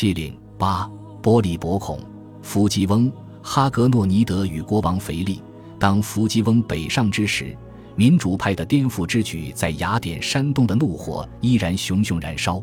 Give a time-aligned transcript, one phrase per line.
[0.00, 2.00] 七令八波利伯孔、
[2.40, 3.12] 伏吉翁、
[3.42, 5.42] 哈格诺尼德与国王腓力。
[5.78, 7.54] 当伏吉翁北上之时，
[7.96, 12.62] 民主派的颠覆之举在雅典煽动的怒火依然熊熊燃烧。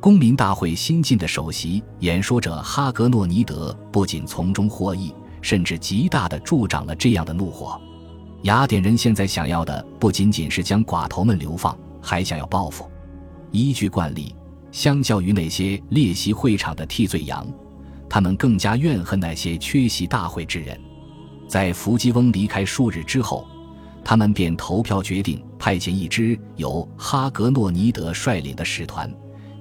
[0.00, 7.80] 公民大会新晋的首席演说者哈格诺尼德不仅从中获益，甚至极大地助长了这样的怒火。
[8.42, 12.84] 雅典人现在想要的不仅仅是将寡头们流放，还想要报复。
[13.50, 14.35] 依据惯例，
[14.76, 17.46] 相较于那些列席会场的替罪羊，
[18.10, 20.78] 他们更加怨恨那些缺席大会之人。
[21.48, 23.48] 在伏基翁离开数日之后，
[24.04, 29.10] 他们便投票决定派遣一支由哈格诺尼德率领的使团，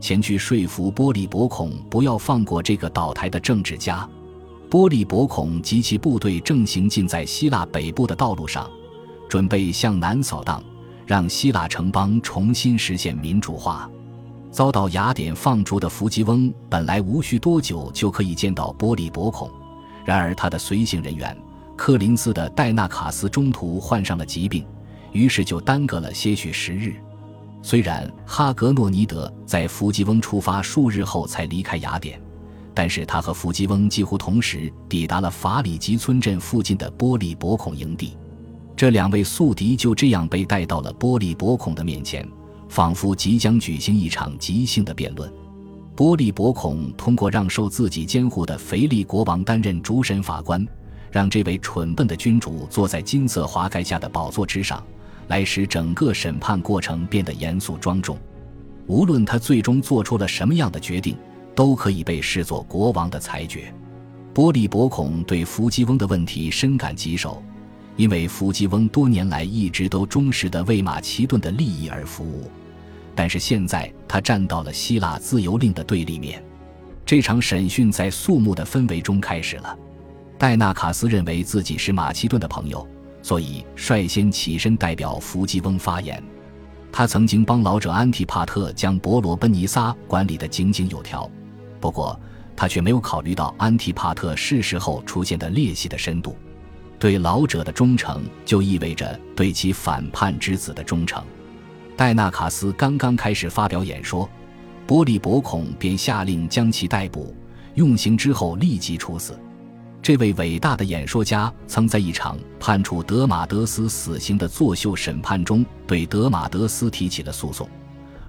[0.01, 4.05] 前去说服波利伯孔不要放过这个倒台的政治家。
[4.69, 8.69] 波利伯孔及其部队正行进在希腊北部的道路上，
[9.29, 10.61] 准备向南扫荡，
[11.05, 13.89] 让希腊城邦重新实现民主化。
[14.55, 19.51] 遭到雅典放逐的伏基翁本来无需多久就可以见到波利伯孔，
[20.05, 21.37] 然而他的随行人员
[21.75, 24.65] 科林斯的戴纳卡斯中途患上了疾病，
[25.11, 26.95] 于是就耽搁了些许时日。
[27.61, 32.17] 虽然哈格诺尼德在伏基翁出发数日后才离开雅典。
[32.73, 38.17] 但是他和伏基翁几乎同时抵达了法里吉村镇附近的波利伯孔营地，
[38.73, 42.25] 这两位宿敌就这样被带到了波利伯孔的面前，
[42.75, 45.31] 仿佛即将举行一场即兴的辩论。
[45.95, 50.67] 波利伯孔通过让受自己监护的腓力国王担任主审法官，
[51.09, 54.83] 让这位蠢笨的君主坐在金色华盖下的宝座之上，
[55.29, 58.17] 来使整个审判过程变得严肃庄重。
[58.87, 61.17] 无论他最终做出了什么样的决定。
[61.55, 63.73] 都可以被视作国王的裁决。
[64.33, 67.41] 波利伯孔对伏基翁的问题深感棘手，
[67.95, 72.51] 因为伏基翁多年来一直都忠实地为马其顿的利益而服务，
[73.15, 76.43] 但是现在他站到了希腊自由令的对立面。
[77.05, 79.77] 这场审讯在肃穆的氛围中开始了。
[80.37, 82.85] 戴纳卡斯认为自己是马其顿的朋友，
[83.21, 86.21] 所以率先起身代表伏基翁发言。
[86.91, 91.29] 他曾经帮老者安提帕特将伯罗奔尼撒管理得井井有条。
[91.79, 92.19] 不过，
[92.55, 96.35] 他却没有考虑到安提帕特逝世后出现的裂隙的深度。
[96.97, 101.23] 对老者的忠诚，就意味着对其反叛之子的忠诚。
[101.97, 104.29] 戴纳卡斯刚刚开始发表演说，
[104.85, 107.33] 波利伯孔便下令将其逮捕，
[107.75, 109.39] 用刑之后立即处死。
[110.01, 117.67] 这位伟大的演说家曾在一场判处德马德斯死刑的作秀审判中，对德马德斯提起了诉讼。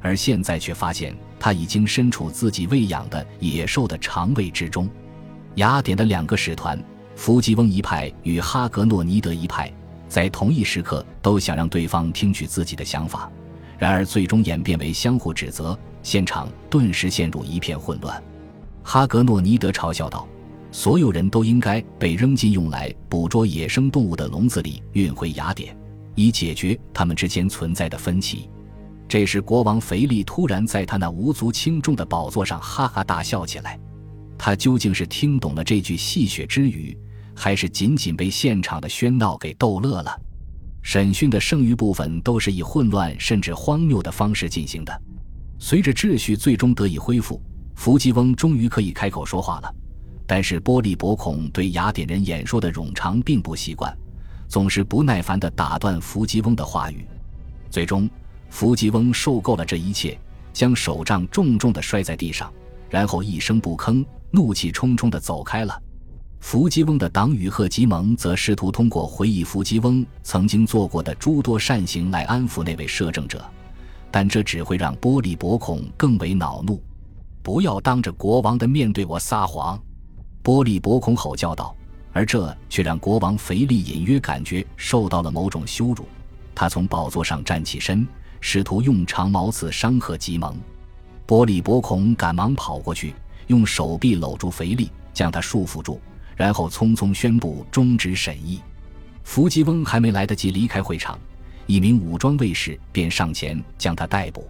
[0.00, 4.88] 而现在却发现他已经身处自己喂养的野兽的肠胃之中。
[5.56, 6.82] 雅典的两个使团，
[7.16, 9.70] 弗吉翁一派与哈格诺尼德一派，
[10.08, 13.30] 在同一时刻都想让对方听取自己的想法，
[13.78, 18.22] 然而最终演变为相互指责，现场顿时陷入一片混乱。
[18.82, 20.26] 哈格诺尼德嘲笑道
[20.72, 25.76] ：“所有人都应该被扔进用来捕捉野生动物的笼子里，运回雅典，
[26.14, 28.48] 以解决他们之间存在的分歧。”
[29.08, 33.78] 这时，国王腓力突然在他那无足轻重的宝座上哈哈大笑起来。
[34.36, 36.96] 他究竟是听懂了这句戏谑之语，
[37.34, 40.20] 还是仅仅被现场的喧闹给逗乐了？
[40.86, 45.02] 审讯的剩余部分都是以混乱甚至荒谬的方式进行的。
[45.58, 47.42] 随着秩序最终得以恢复，
[47.74, 49.74] 伏吉翁终于可以开口说话了。
[50.28, 53.92] 但是，波利伯孔对雅典人演说的冗长并不习惯，
[54.46, 57.04] 总是不耐烦地打断伏吉翁的话语。
[57.68, 58.08] 最终。
[58.48, 60.16] 伏吉翁受够了这一切，
[60.52, 62.50] 将手杖重重地摔在地上，
[62.88, 65.82] 然后一声不吭，怒气冲冲地走开了。
[66.46, 73.44] 伏基翁的党羽赫吉蒙则试图通过回忆伏基翁曾经做过的诸多善行来安抚那位摄政者，
[74.12, 76.80] 但这只会让波利伯孔更为恼怒。
[77.42, 79.76] 不要当着国王的面对我撒谎！
[80.40, 81.74] 波利伯孔吼叫道，
[82.12, 86.06] 而这却让国王腓力隐约感觉受到了某种羞辱。
[86.54, 88.06] 他从宝座上站起身。
[88.40, 90.54] 试图用长矛刺伤赫吉蒙，
[91.26, 93.16] 波利伯孔赶忙跑过去，
[93.48, 96.00] 用手臂搂住腓力，将他束缚住，
[96.36, 98.60] 然后匆匆宣布终止审议。
[99.24, 101.18] 伏吉翁还没来得及离开会场，
[101.66, 104.48] 一名武装卫士便上前将他逮捕。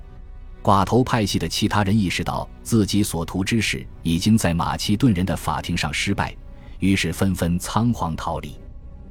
[0.63, 6.37] 寡头派系的其他人意识到自己所图之事已经在马其顿人的法庭上失败，
[6.81, 8.55] 于是纷纷仓皇逃离。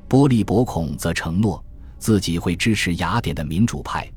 [0.08, 1.64] 波利伯孔则承诺
[1.98, 4.08] 自己会支持雅典的民主派。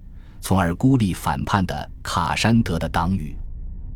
[0.40, 3.36] 从而孤立反叛的卡山德的党羽。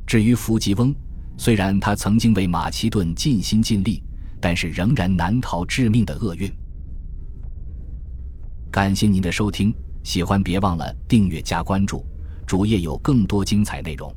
[0.04, 0.92] 至于伏吉翁，
[1.36, 4.02] 虽然他曾经为马其顿尽心尽力，
[4.42, 6.52] 但是仍然难逃致命的厄运。
[8.72, 9.72] 感谢您的收听，
[10.02, 12.04] 喜欢别忘了订阅加关注，
[12.44, 14.12] 主页有更多精彩内容。